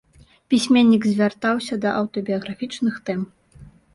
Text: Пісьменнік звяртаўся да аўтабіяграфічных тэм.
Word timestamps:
Пісьменнік 0.53 1.03
звяртаўся 1.09 1.75
да 1.85 1.89
аўтабіяграфічных 1.99 2.99
тэм. 3.11 3.21